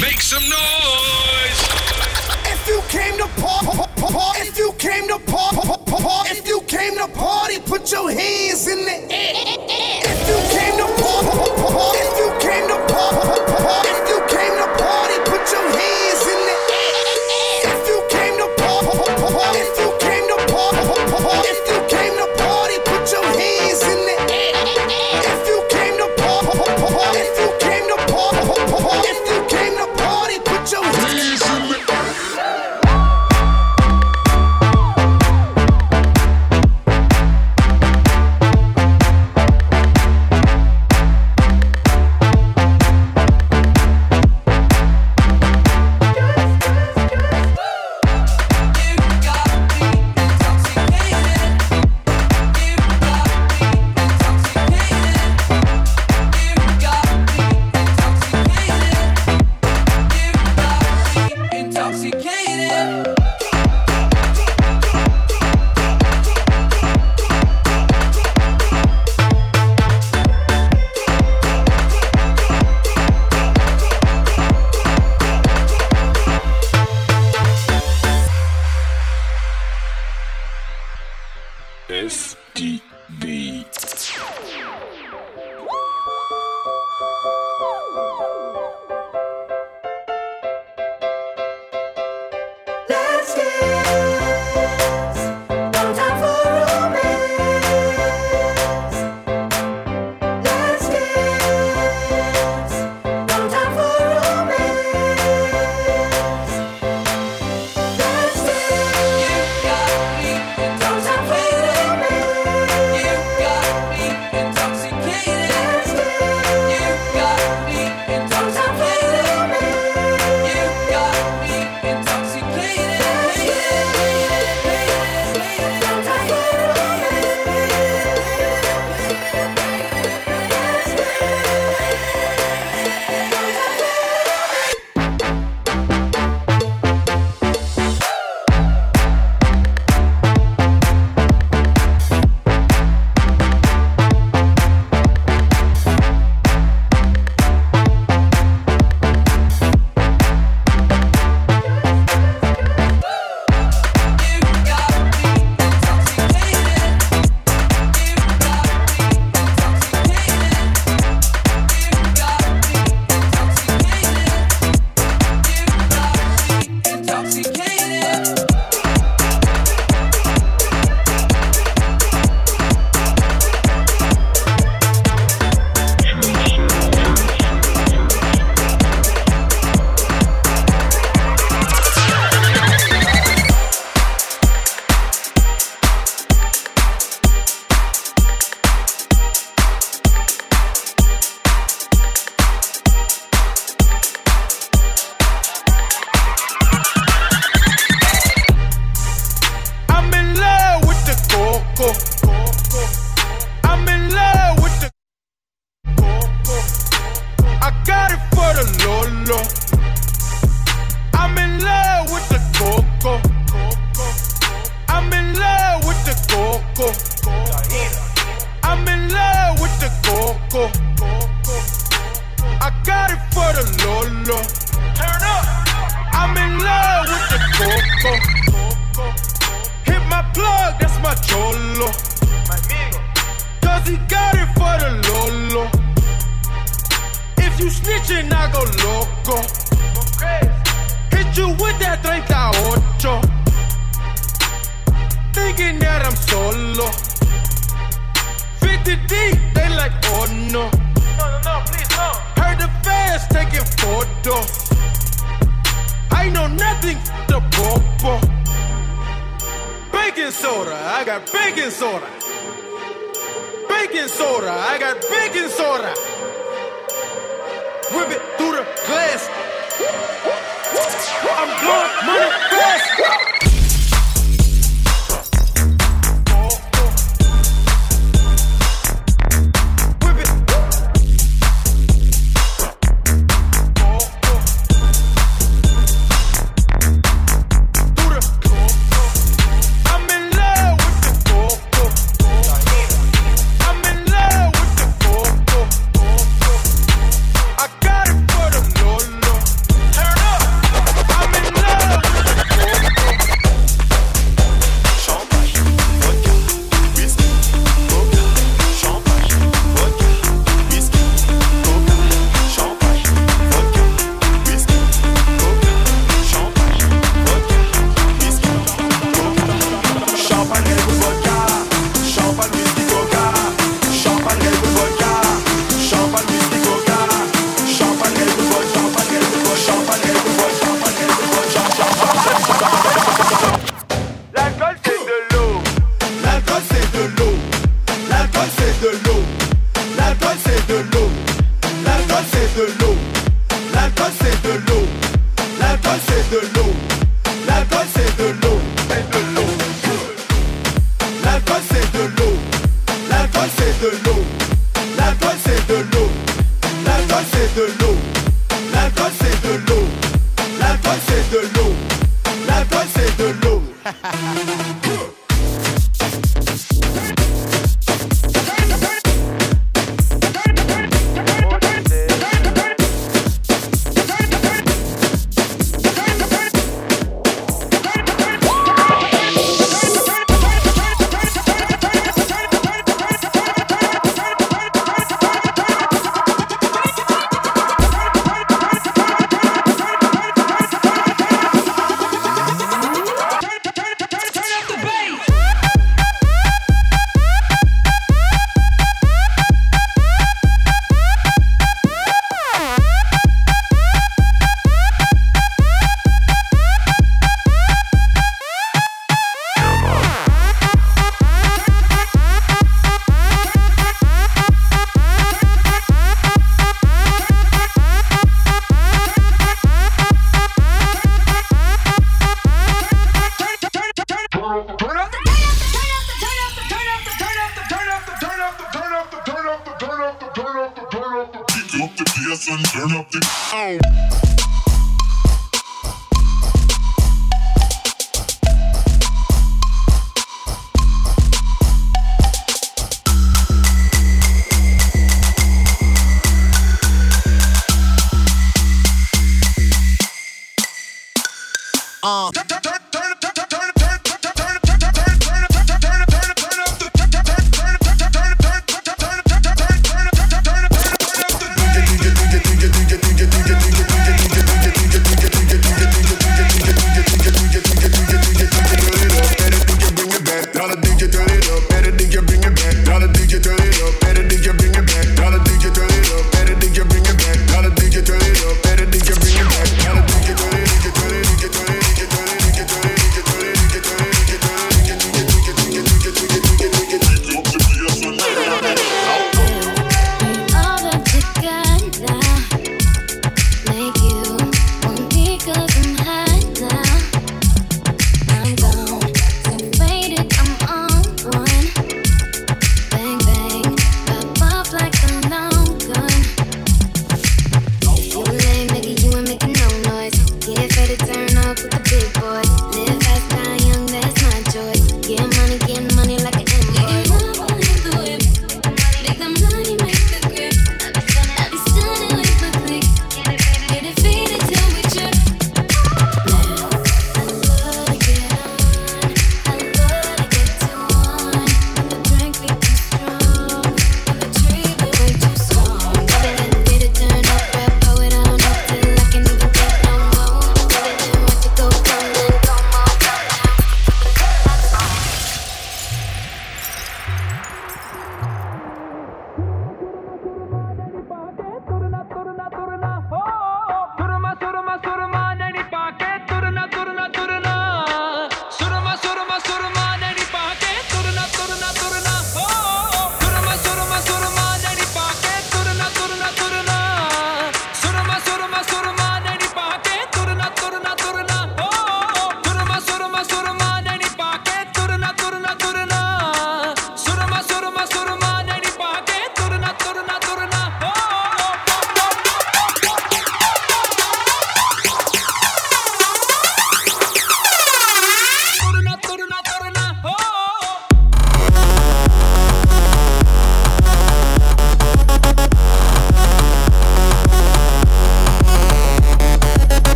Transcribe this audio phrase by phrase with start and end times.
[0.00, 1.60] Make some noise!
[2.46, 3.68] If you came to party,
[4.40, 5.58] if you came to party,
[6.30, 10.00] if you came to party, put your hands in the air.
[10.02, 14.03] If you came to party, if you came to party.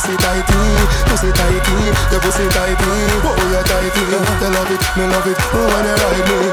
[0.00, 0.56] pussy tighty,
[1.10, 1.76] pussy tighty,
[2.10, 3.04] your pussy tightly.
[3.20, 5.36] Oh, you're tighty, You love it, me love it.
[5.52, 6.49] Oh, when you ride me.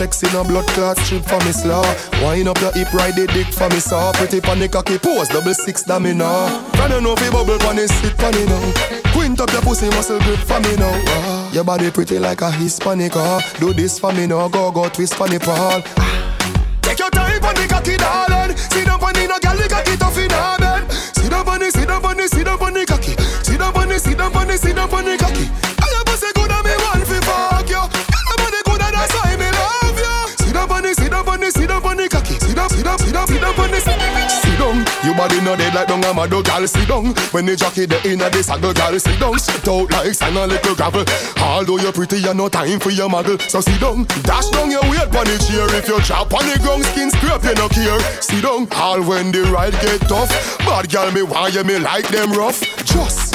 [0.00, 1.84] Sexy no blood clot trip for me slow.
[2.22, 4.12] Wine up your hip, ride the dick for me saw.
[4.12, 6.48] Pretty pan cocky pose, double six that me now.
[6.72, 9.12] Can you know you bubble pan it, sit pan now.
[9.12, 10.88] Quint up your pussy muscle grip for me now.
[11.04, 13.44] Ah, your body pretty like a Hispanic ah.
[13.60, 15.84] Do this for me now, go go twist for me pal.
[15.98, 18.56] Ah, take your time pan the cocky darling.
[18.56, 20.90] See the pan no gyal the cocky tough in a bed.
[21.12, 23.12] Sit down the, sit see the, sit cocky.
[23.44, 23.92] See the cocky.
[24.00, 25.19] see the, sit see the, sit
[35.20, 37.12] body no dead like down a mad gal sit dung.
[37.32, 39.36] When the jockey the inner this saddle gal sit dung.
[39.36, 41.04] Stripped out like sand a little gravel.
[41.36, 43.38] Although you're pretty, you no time for your muggle.
[43.50, 44.04] So sit dung.
[44.24, 45.68] dash down your weight on the chair.
[45.76, 48.00] If you chop on the ground, skin scrape, you no care.
[48.22, 48.66] Sit dung.
[48.72, 50.30] all when the ride get tough.
[50.60, 52.60] Bad gal me why you me like them rough.
[52.86, 53.29] Just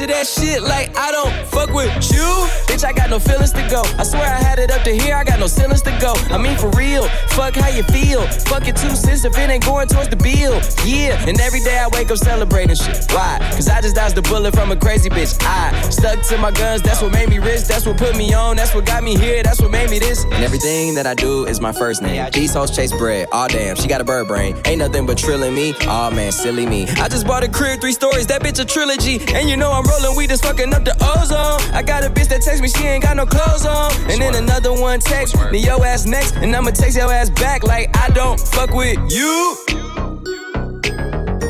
[0.00, 2.24] I'ma that shit like I don't fuck with you.
[2.64, 3.82] Bitch, I got no feelings to go.
[3.98, 6.14] I swear I had it up to here, I got no ceilings to go.
[6.32, 7.04] I mean, for real,
[7.36, 8.26] fuck how you feel.
[8.48, 10.60] Fuck your two cents if it ain't going towards the bill.
[10.86, 13.04] Yeah, and every day I wake up celebrating shit.
[13.12, 13.38] Why?
[13.52, 15.36] Cause I just dodged the bullet from a crazy bitch.
[15.42, 17.64] I stuck to my guns, that's what made me rich.
[17.64, 20.24] That's what put me on, that's what got me here, that's what made me this.
[20.24, 22.26] And everything that I do is my first name.
[22.32, 23.28] These hoes chase bread.
[23.32, 24.56] Aw, damn, she got a bird brain.
[24.64, 25.74] Ain't nothing but trilling me.
[25.86, 26.88] Aw, man, silly me.
[26.96, 29.20] I just bought a crib, three stories, that bitch a trilogy.
[29.34, 31.60] And you know I'm rolling weed that's fucking up the ozone.
[31.74, 33.92] I got a bitch that text me, she ain't got no clothes on.
[34.10, 36.36] And then another one text me, yo ass next.
[36.36, 39.56] And I'ma text your ass back like I don't fuck with you.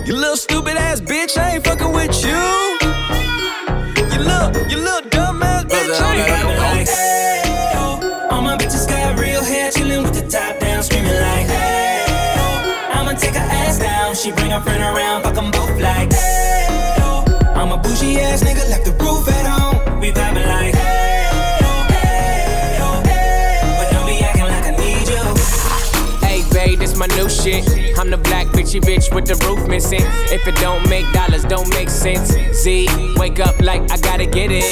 [0.06, 2.30] You little stupid ass bitch, I ain't fucking with you.
[4.12, 8.30] You little, you little dumb ass bitch, I ain't fucking with you.
[8.30, 12.04] All my bitches got real hair, chillin' with the top down, screaming like, hey,
[12.38, 12.90] oh.
[12.94, 14.14] I'ma take her ass down.
[14.14, 15.22] She bring her friend around,
[18.10, 20.00] Bougie ass nigga, left the roof at home.
[20.00, 21.28] We vibing like, hey,
[21.62, 23.02] oh, hey, oh,
[26.22, 26.42] hey.
[26.52, 27.64] Babe, this my new shit.
[27.98, 30.02] I'm the black bitchy bitch with the roof missing.
[30.32, 32.32] If it don't make dollars, don't make sense.
[32.52, 34.64] Z, wake up like I gotta get it.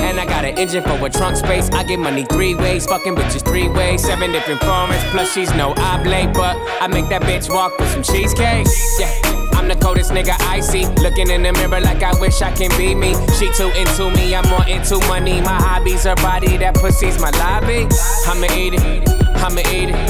[0.00, 1.70] And I got an engine for a trunk space.
[1.70, 4.02] I get money three ways, fucking bitches three ways.
[4.02, 6.32] Seven different formats, plus she's no oblate.
[6.34, 8.66] But I make that bitch walk with some cheesecake.
[8.98, 9.29] Yeah.
[9.60, 10.86] I'm the coldest nigga I see.
[11.04, 13.12] Looking in the mirror like I wish I can be me.
[13.36, 15.42] She too into me, I'm more into money.
[15.42, 17.84] My hobbies, her body, that pussy's my lobby.
[18.24, 19.04] I'ma eat it,
[19.36, 20.00] I'ma eat it.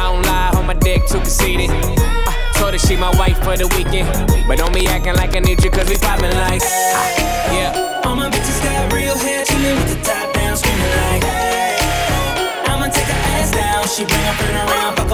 [0.00, 1.68] I don't lie, hold my dick too conceited.
[1.68, 4.08] I told her she my wife for the weekend.
[4.48, 6.64] But don't be acting like I need you, cause we poppin' like.
[6.64, 8.00] ah, yeah.
[8.08, 11.24] All my bitches got real hair, chillin' with the top down, screaming like.
[12.72, 13.84] I'ma take her ass down.
[13.84, 15.12] She bring her friend around, fuck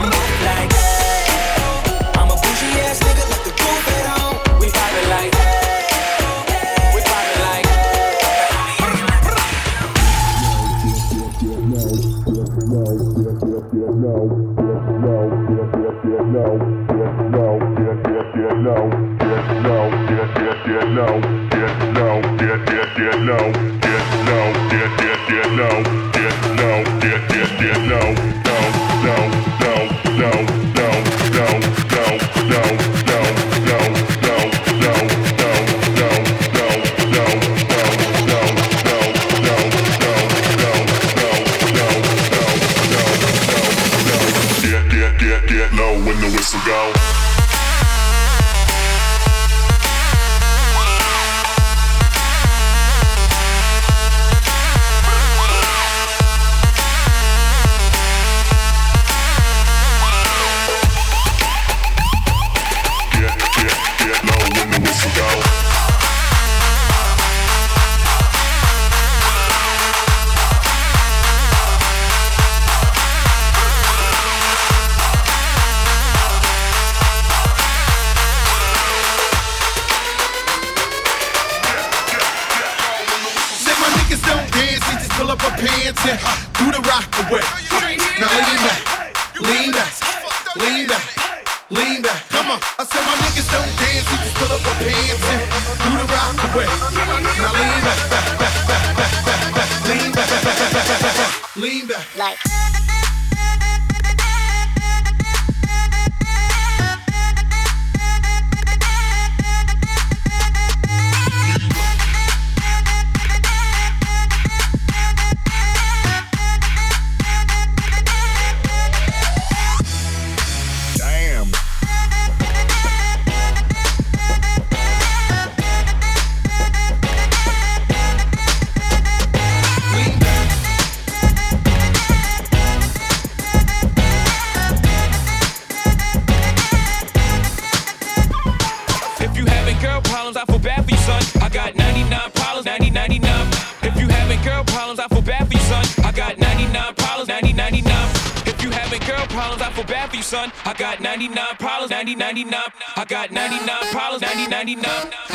[152.30, 152.62] 99.
[152.94, 154.84] I got 99 problems, 90, 99.
[154.84, 155.29] 99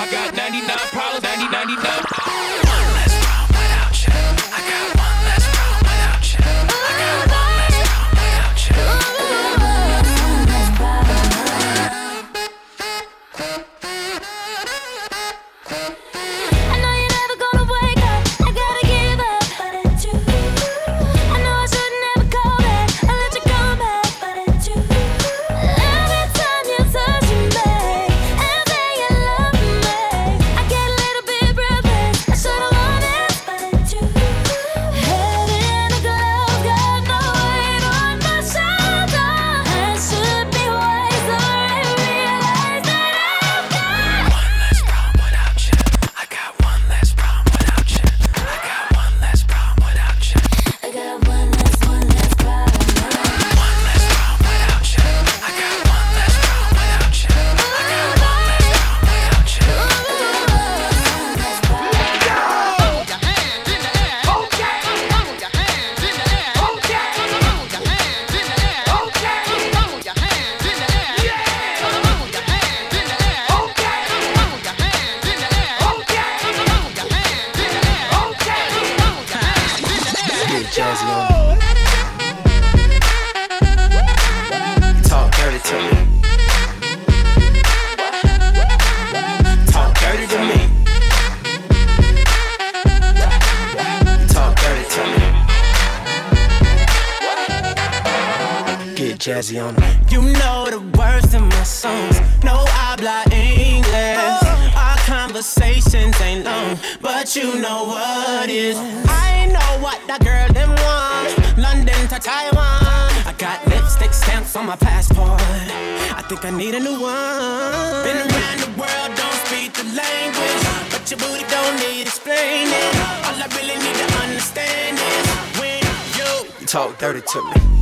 [127.16, 127.75] it to me.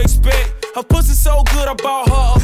[0.00, 0.66] expect?
[0.74, 2.39] Her pussy so good, I bought her a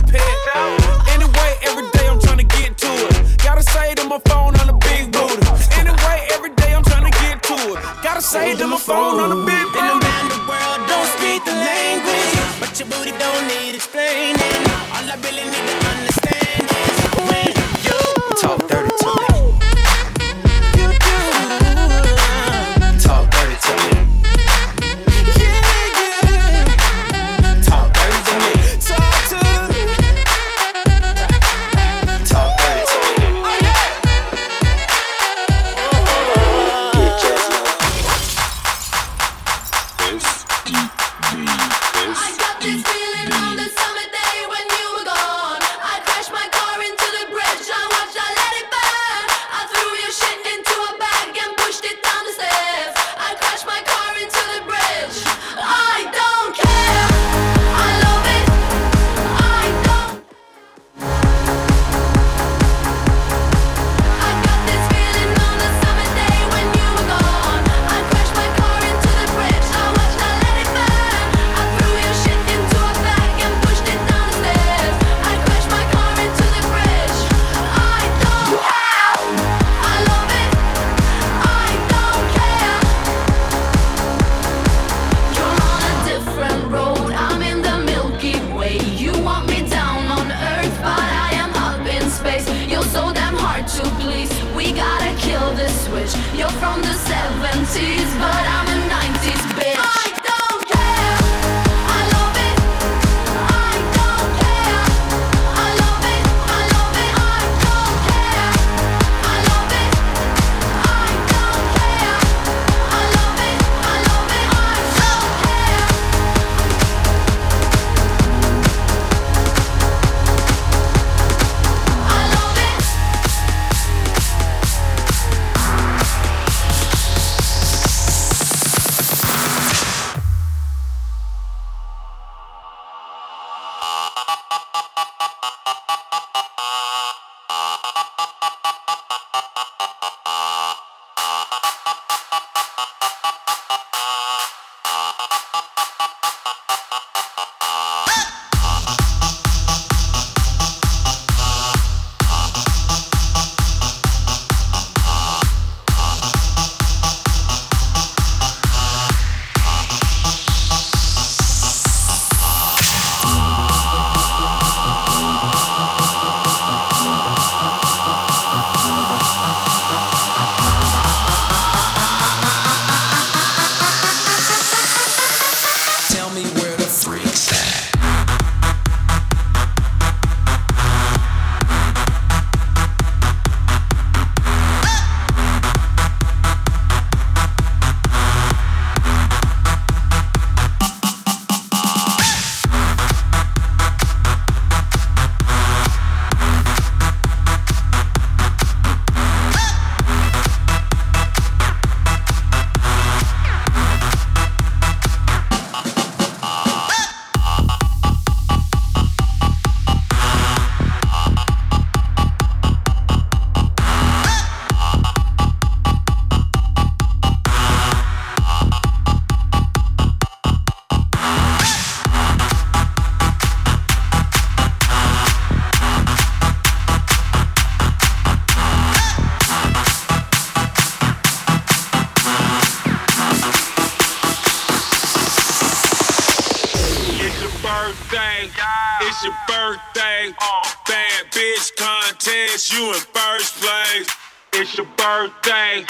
[245.07, 245.85] It's your birthday.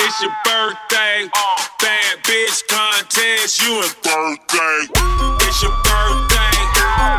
[0.00, 1.28] It's your birthday.
[1.78, 4.88] Bad bitch contest, you in birthday.
[5.44, 6.56] It's your birthday.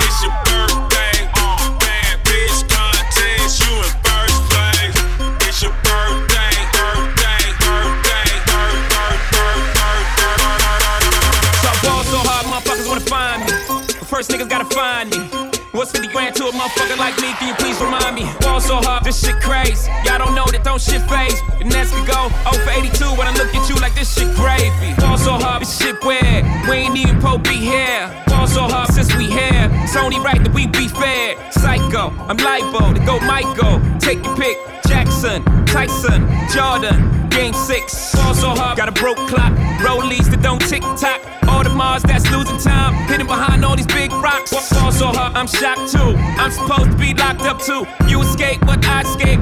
[0.01, 1.29] It's your birthday.
[1.37, 1.77] Uh.
[1.77, 4.97] Bad bitch contest, you first place.
[5.47, 6.57] It's your birthday.
[6.73, 7.45] Birthday.
[7.61, 8.29] Birthday.
[8.49, 11.11] Birth, birth, birth, birth, birth,
[11.61, 13.51] So I ball so hard, motherfuckers wanna find me.
[14.07, 15.53] First niggas gotta find me.
[15.73, 17.33] What's 50 grand to a motherfucker like me?
[17.33, 18.29] Can you please remind me?
[18.41, 19.89] Ball so hard, shit crazy.
[20.03, 21.39] Y'all don't know that don't shit phase.
[21.59, 24.29] And Nets could go 0 for 82 when I look at you like this shit
[24.35, 24.93] gravy.
[24.99, 26.43] Ball so hard, this shit weird.
[26.67, 28.11] We ain't even po be here.
[28.27, 29.69] Ball so hard since we here.
[29.83, 31.39] It's only right that we be fair.
[31.51, 33.79] Psycho, I'm libo to go Michael.
[33.99, 34.62] Take your pick.
[35.23, 38.13] Jackson, Tyson, Jordan, Game six.
[38.15, 39.53] Also so hard, got a broke clock.
[39.79, 41.21] Rollies that don't tick tock.
[41.47, 42.93] Audemars that's losing time.
[43.07, 44.51] Hidden behind all these big rocks.
[44.51, 46.13] Ball so hard, I'm shocked too.
[46.37, 47.87] I'm supposed to be locked up too.
[48.05, 49.39] You escape, but I escape.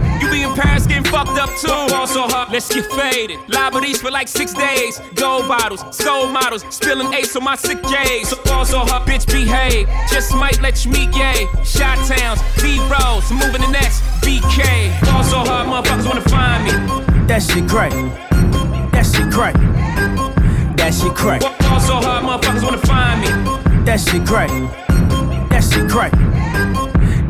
[0.61, 1.67] You be Paris getting fucked up too.
[1.67, 3.39] Ball so hard, let's get faded.
[3.47, 4.99] Liberties for like six days.
[5.15, 8.29] Gold bottles, soul models, spilling ace on my sick days.
[8.29, 9.87] So ball so hard, bitch behave.
[10.09, 11.47] Just might let you meet gay.
[11.63, 14.89] Shot towns, B rolls, moving the next BK.
[15.05, 17.27] Ball so hard, motherfuckers wanna find me.
[17.27, 17.91] That shit crack.
[18.91, 19.55] That shit crack.
[20.77, 21.41] That shit crack.
[21.41, 23.85] Ball so hard, motherfuckers wanna find me.
[23.85, 24.49] That shit crack.
[25.49, 26.11] That shit crack.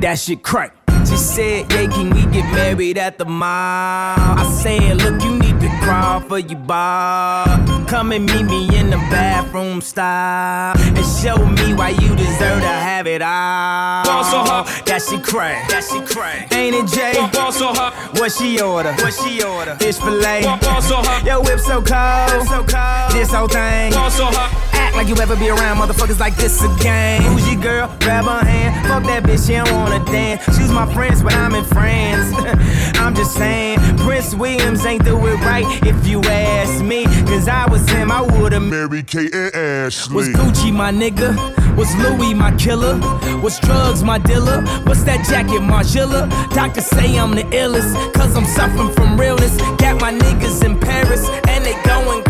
[0.02, 0.81] That shit crack.
[1.06, 4.16] She said, yeah, can we get married at the mall?
[4.18, 7.81] I said, look, you need to crawl for your bar.
[7.92, 12.74] Come and meet me in the bathroom style and show me why you deserve to
[12.88, 14.06] have it all.
[14.06, 14.68] Ball so hard.
[14.86, 15.68] That shit crack.
[15.68, 16.54] That shit crack.
[16.54, 17.20] Ain't it, Jay?
[17.34, 17.94] Ball so hard.
[18.18, 18.94] What she order?
[18.94, 19.76] What she order?
[19.76, 20.44] Fish fillet.
[20.62, 21.26] Ball so hard.
[21.26, 22.48] Yo, whip so cold.
[22.48, 23.12] so cold.
[23.12, 23.92] This whole thing.
[23.92, 24.72] Ball so hard.
[24.74, 27.22] Act like you ever be around motherfuckers like this again.
[27.24, 27.88] Who's your girl?
[28.00, 28.88] Grab her hand.
[28.88, 30.44] Fuck that bitch, she don't wanna dance.
[30.58, 32.34] She's my friends, but I'm in France.
[33.00, 37.06] I'm just saying, Prince Williams ain't do it right if you ask me.
[37.26, 40.16] Cause I was him, I would've Mary Kate and Ashley.
[40.16, 41.36] was Gucci my nigga?
[41.76, 43.00] Was Louis my killer?
[43.42, 44.62] Was drugs my dealer?
[44.86, 46.30] What's that jacket, Margiela?
[46.54, 49.56] Doctors say I'm the illest, cause I'm suffering from realness.
[49.78, 52.24] Got my niggas in Paris, and they going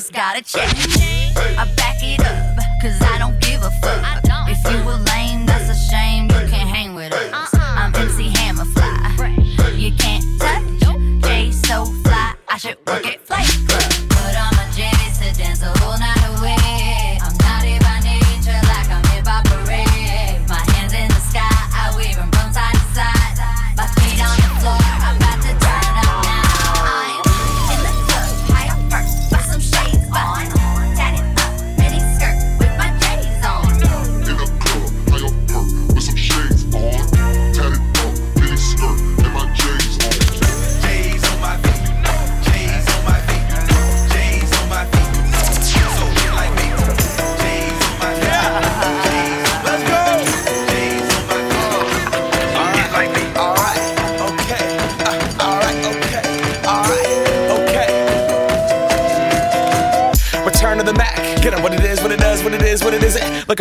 [0.00, 0.66] just gotta check.
[1.58, 4.00] I back it up, cause I don't give a fuck.
[4.48, 5.19] If you were lame,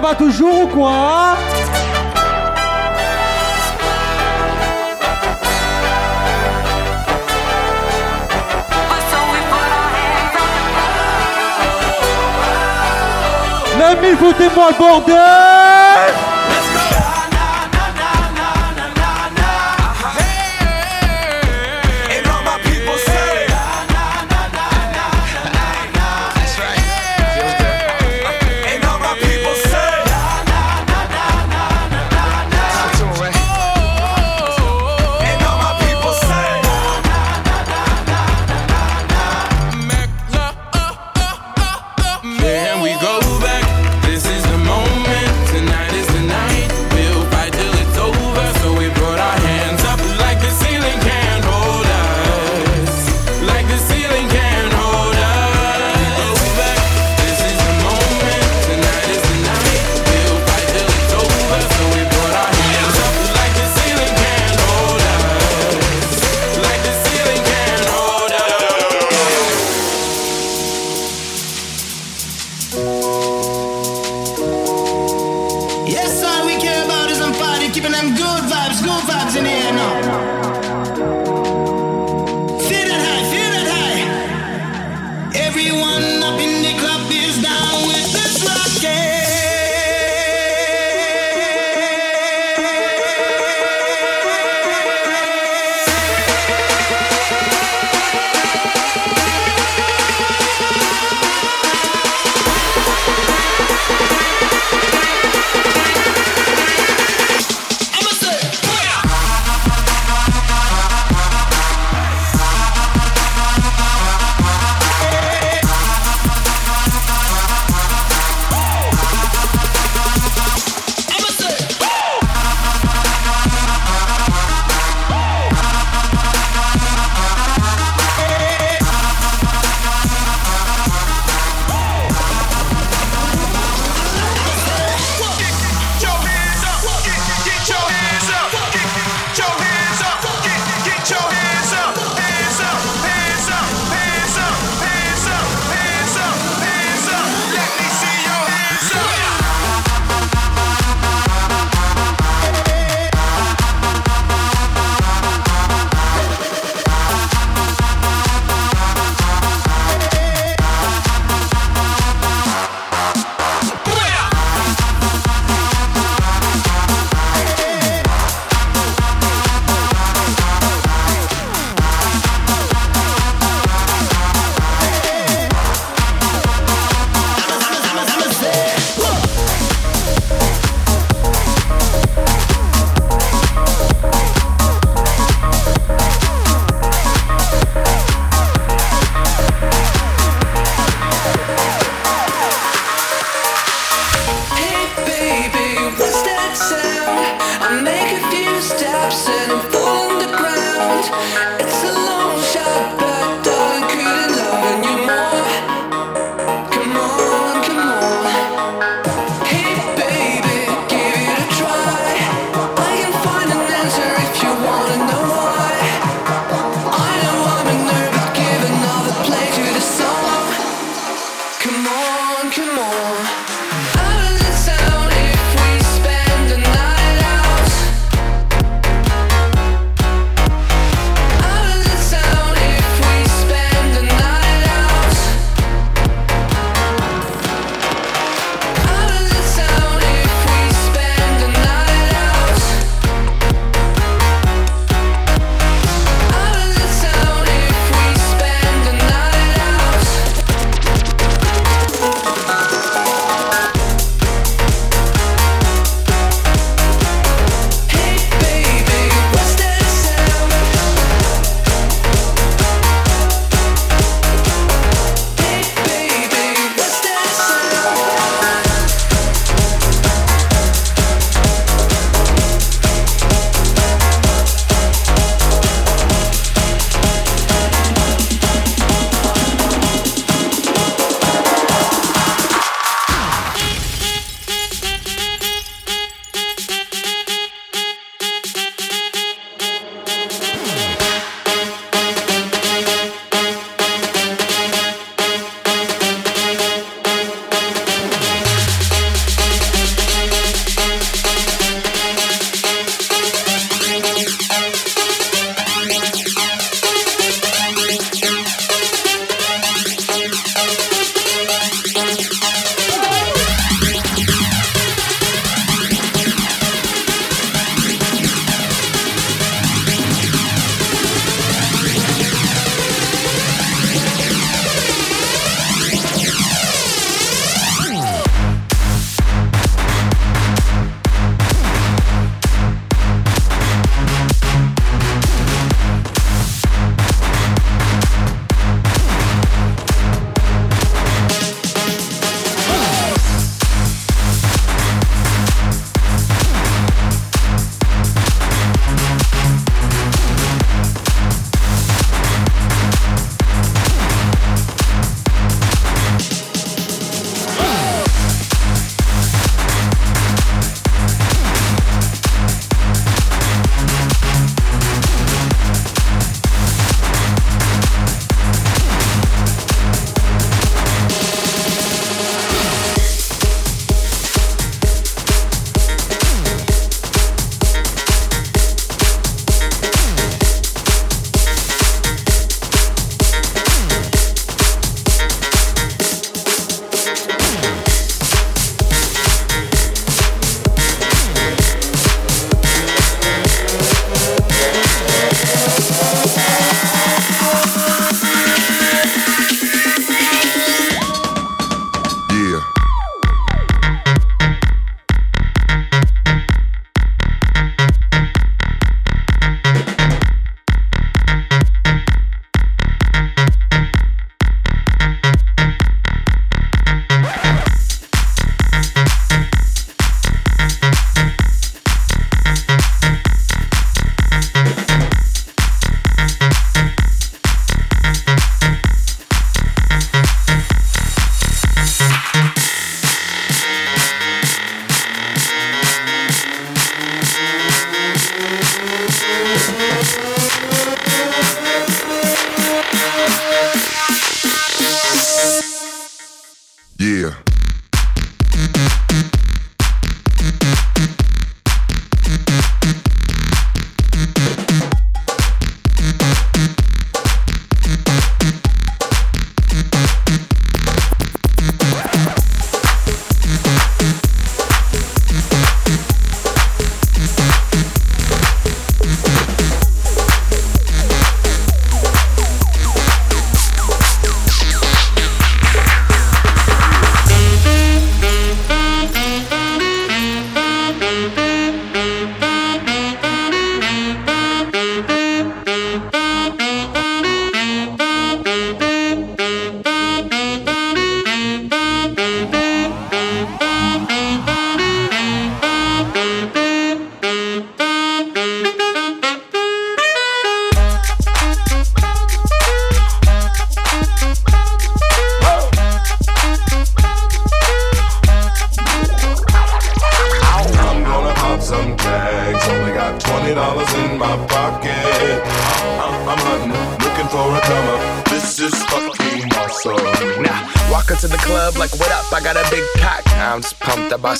[0.00, 1.36] ça va toujours ou quoi
[13.76, 15.67] Let me put in my border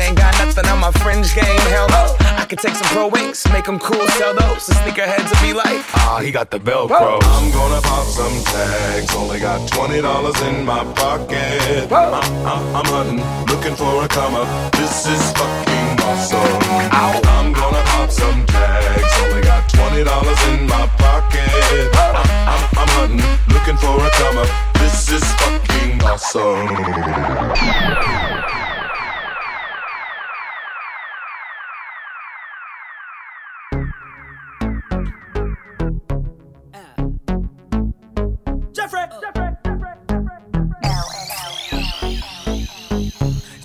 [0.00, 1.60] ain't got nothing on my fringe game.
[1.68, 2.16] Hell no.
[2.40, 4.66] I could take some pro wings, make them cool, sell those.
[4.66, 7.20] The sneakerheads will be like, ah, he got the Velcro.
[7.22, 9.14] I'm gonna pop some tags.
[9.14, 11.92] Only got twenty dollars in my pocket.
[11.92, 14.72] I'm, I'm, I'm hunting, looking for a come up.
[14.72, 16.62] This is fucking awesome.
[16.92, 19.12] I'm gonna pop some tags.
[19.22, 21.90] Only got twenty dollars in my pocket.
[21.94, 22.16] I'm,
[22.48, 23.22] I'm, I'm hunting,
[23.52, 24.48] looking for a come up.
[24.80, 26.66] This is fucking awesome.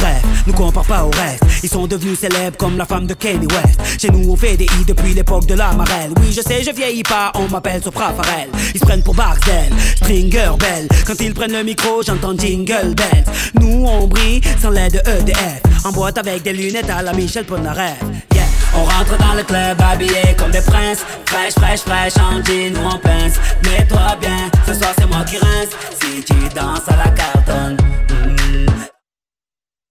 [0.00, 1.42] Bref, nous compare pas au reste.
[1.62, 4.00] Ils sont devenus célèbres comme la femme de Kanye West.
[4.00, 6.12] Chez nous, on fait des i depuis l'époque de la marelle.
[6.20, 8.48] Oui, je sais, je vieillis pas, on m'appelle Sopra Farel.
[8.74, 10.88] Ils se prennent pour Barcel, Stringer Bell.
[11.06, 13.24] Quand ils prennent le micro, j'entends Jingle Bells.
[13.60, 15.62] Nous, on brille sans l'aide de EDF.
[15.84, 17.98] En boîte avec des lunettes à la Michel Polnareff.
[18.34, 18.44] Yeah.
[18.74, 22.86] On rentre dans le club habillé comme des princes Fraîche, fraîche, fraîche, en jean ou
[22.86, 25.70] en pince Mets-toi bien, ce soir c'est moi qui rince
[26.00, 27.76] Si tu danses à la cartonne
[28.10, 28.84] mm,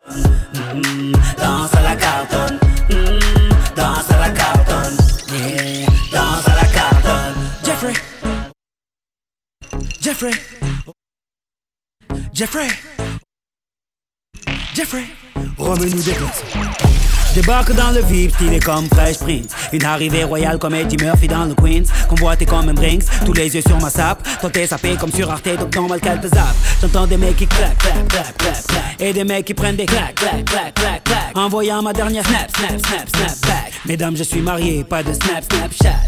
[0.09, 2.59] mm, Danse à la cartonne.
[2.89, 4.97] Mm, Danse à la cartonne.
[6.11, 7.35] Danse à la cartonne.
[7.65, 7.93] Jeffrey.
[10.01, 10.31] Jeffrey.
[12.33, 12.67] Jeffrey.
[14.73, 15.03] Jeffrey.
[15.57, 16.43] Remets-nous des glaces
[17.37, 19.49] Débarque dans le VIP, stylé comme Fresh Prince.
[19.71, 21.83] Une arrivée royale comme Eddie Murphy dans le Queens.
[22.09, 24.27] Convoité comme un Brinks, tous les yeux sur ma sape.
[24.51, 26.29] T'es sapé comme sur Arte, donc normal qu'elle te.
[26.81, 29.01] J'entends des mecs qui claquent, claquent, claquent, claquent, claquent.
[29.01, 31.37] Et des mecs qui prennent des claques, claques, claques, claques, claques.
[31.37, 33.73] Envoyant ma dernière snap, snap, snap, snap back.
[33.85, 36.07] Mesdames, je suis marié, pas de snap, snapchat.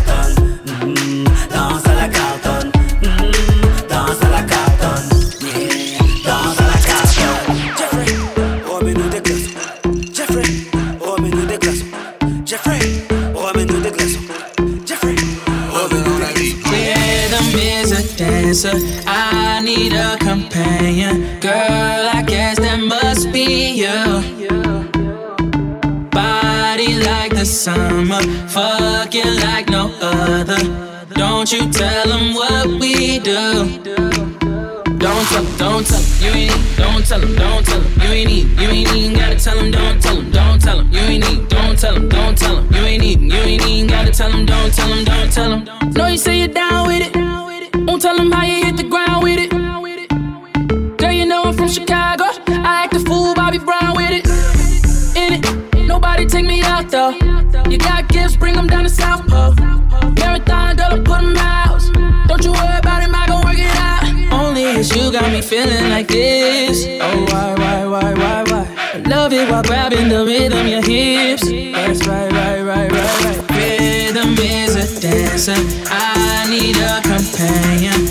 [18.51, 19.03] is a dancer.
[19.07, 21.39] I need a companion.
[21.39, 23.99] Girl, I guess that must be you.
[26.11, 30.61] Body like the summer, fucking like no other.
[31.13, 33.79] Don't you tell them what we do.
[34.99, 38.01] Don't tell them, don't tell them, you ain't need, don't tell them, don't tell them,
[38.01, 40.91] you ain't need, you ain't even gotta tell them, don't tell them, don't tell them,
[40.91, 43.87] you ain't need, don't tell them, don't tell them, you ain't even, you ain't even
[43.87, 45.93] gotta tell them, don't tell them, don't tell them.
[45.93, 47.20] Know you say you're down with it,
[48.01, 50.97] tell them how you hit the ground with it.
[50.97, 54.25] Girl, you know I'm from Chicago, I act a fool, Bobby Brown with it.
[55.15, 57.11] In it, nobody take me out though.
[57.69, 59.53] You got gifts, bring them down to South Pole.
[60.15, 62.27] Marathon, girl, I put them out.
[62.27, 64.03] Don't you worry about him, I gon' work it out.
[64.33, 66.83] Only is you got me feeling like this.
[67.01, 68.91] Oh, why, why, why, why, why?
[68.93, 71.43] I love it while grabbing the rhythm, your hips.
[71.43, 73.51] That's right, right, right, right, right.
[73.51, 74.70] Rhythm is
[75.13, 78.10] I need a companion.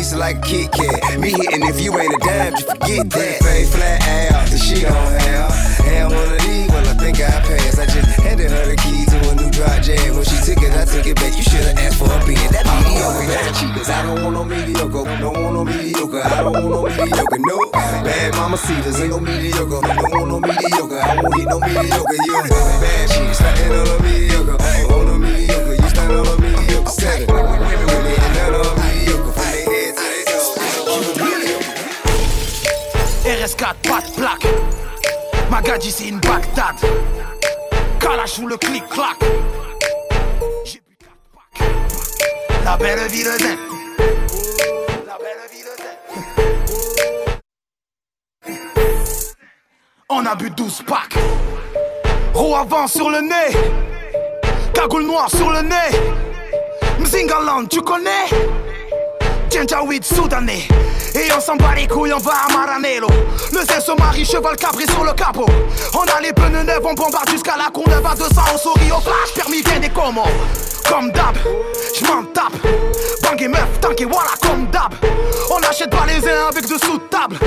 [0.00, 1.20] Pieces like a Kit Kat.
[1.20, 3.36] Me hitting if you ain't a dime, just forget that.
[3.44, 5.52] Fade flat ass, that she don't have.
[5.84, 7.78] Had one of these, well, I think I passed.
[7.78, 10.16] I just handed her the key to a new drop jam.
[10.16, 11.36] When she took it, I took it back.
[11.36, 12.40] You should've asked for a beat.
[12.48, 13.90] That mediocre, bad chicas.
[13.92, 15.04] I don't want no mediocre.
[15.20, 16.22] Don't want no mediocre.
[16.24, 17.40] I don't want no mediocre.
[17.44, 17.56] No
[18.00, 19.84] bad mama cedars ain't no mediocre.
[19.84, 20.96] Don't want no mediocre.
[20.96, 22.16] I won't hit no mediocre.
[22.24, 22.40] You
[22.80, 24.56] bad chicks standing on a mediocre.
[24.96, 26.88] On a mediocre, you stand on a mediocre.
[26.88, 27.99] Seven
[33.60, 34.46] 4, pas de plaque.
[35.50, 36.76] Magadji, c'est une Bagdad.
[38.00, 39.18] Kalash le clic-clac.
[40.64, 41.68] J'ai bu 4 packs.
[42.64, 43.58] La belle ville d'Inde.
[45.06, 45.66] La belle ville.
[50.08, 51.18] On a bu 12 packs.
[52.32, 53.58] Roue avant sur le nez.
[54.72, 55.98] Cagoule noire sur le nez.
[56.98, 58.26] Mzingaland, tu connais?
[59.50, 60.66] Ginger soudanais.
[61.14, 63.08] Et on s'en bat les couilles, on va à Maranello
[63.52, 65.46] Le zé se marie, cheval cabré sur le capot
[65.94, 69.00] On a les pneus neufs, on bombarde jusqu'à la neuve à 200 On sourit au
[69.00, 70.22] flash, permis vient des comos
[70.88, 71.36] Comme d'hab,
[71.98, 72.52] j'm'en tape.
[73.22, 74.94] Bang et meuf, tank et voilà, comme d'hab.
[75.50, 76.76] On n'achète pas les uns avec de
[77.10, 77.38] table.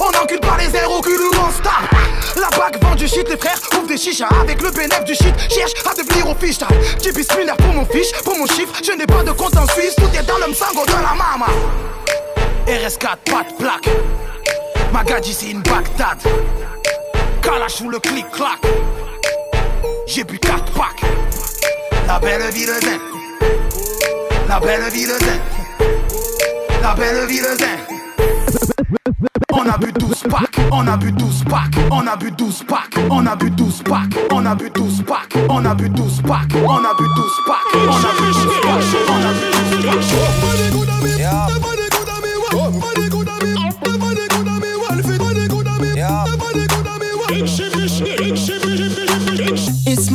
[0.00, 1.88] On n'encule pas les airs au cul de mon stable.
[2.36, 4.28] La bague vend du shit, les frères ouvrent des chichas.
[4.40, 6.58] Avec le bénéfice du shit, cherche à devenir au fiche.
[7.14, 8.72] Bismillah pour mon fiche, pour mon chiffre.
[8.82, 11.46] Je n'ai pas de compte en Suisse, tout est dans le sango de la mama.
[12.66, 13.88] RS4, pas de plaque.
[14.92, 16.18] Magadji, c'est une Bagdad.
[17.42, 18.60] Kalash ou le clic-clac.
[20.06, 21.02] J'ai bu 4 packs.
[22.06, 23.00] La belle vie de zen.
[24.48, 25.40] La belle vie de zen.
[26.82, 27.78] La belle vie de zen.
[29.54, 32.98] On a bu 12 packs, on a bu 12 packs, on a bu 12 packs,
[33.10, 36.54] on a bu 12 packs, on a bu 12 packs, on a bu 12 packs,
[36.66, 37.76] on a bu 12 packs, on a bu 12 packs,
[39.08, 39.52] on a bu
[40.72, 41.01] 12 It's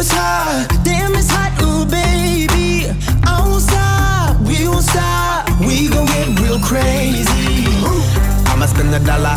[0.00, 2.88] it's hot, damn, it's hot, ooh, baby.
[3.22, 7.68] I won't stop, we won't stop, we gon' get real crazy.
[8.48, 9.36] I'ma spend a dollar,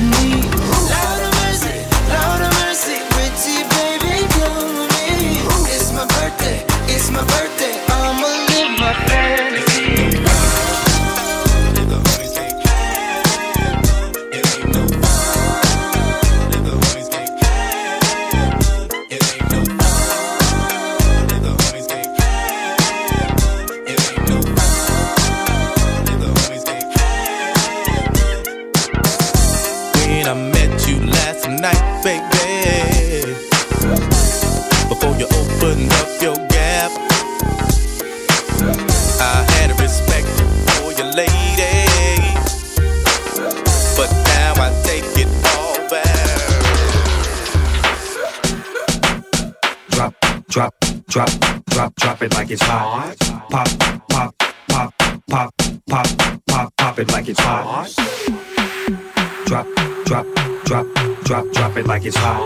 [61.31, 62.43] Drop, drop, it like it's hot.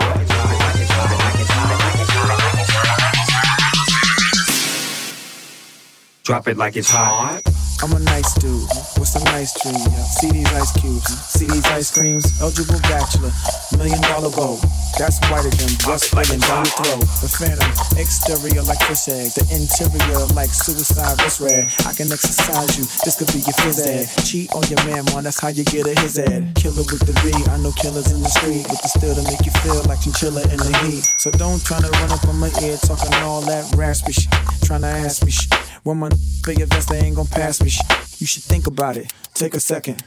[6.22, 7.65] Drop it like it's hot.
[7.82, 8.64] I'm a nice dude
[8.96, 9.84] with some nice dreams.
[10.16, 12.24] See these ice cubes, see these ice creams.
[12.40, 13.30] Eligible bachelor,
[13.76, 14.58] million dollar goal.
[14.96, 17.04] That's whiter than breast filling down your throat.
[17.20, 17.68] The phantom,
[18.00, 21.68] exterior like fish eggs, the interior like suicide wrist red.
[21.84, 24.08] I can exercise you, this could be your phys ed.
[24.24, 26.56] Cheat on your man, man, that's how you get a his ad.
[26.56, 29.44] Killer with the B, I know killers in the street with the still to make
[29.44, 31.04] you feel like chinchilla in the heat.
[31.20, 34.32] So don't try to run up on my ear talking all that raspy shit,
[34.64, 35.52] trying to ask me shit.
[35.84, 36.10] When my
[36.42, 37.86] big events, they ain't gon' pass me shit.
[38.20, 39.12] You should think about it.
[39.34, 40.02] Take a second.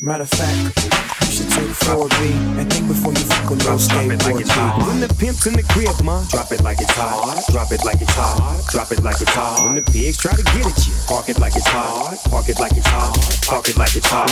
[0.00, 0.80] Matter of fact,
[1.28, 4.86] you should take 4B and think before you fuck a little skateboard G.
[4.88, 7.44] When the pimp's in the crib, ma, drop it like it's hot.
[7.52, 8.64] Drop it like it's hot.
[8.72, 9.66] Drop it like it's hot.
[9.66, 12.16] When the pigs try to get at you, park it like it's hot.
[12.30, 13.12] Park it like it's hot.
[13.44, 14.26] Park it like it's hot.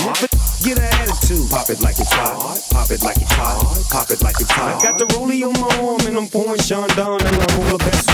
[0.64, 1.50] Get an attitude.
[1.50, 2.56] Pop it like it's hot.
[2.72, 3.60] Pop it like it's hot.
[3.92, 4.80] Pop it like it's hot.
[4.80, 7.76] I got the rollie on my arm and I'm pouring Sean down and I'm all
[7.76, 8.08] the best.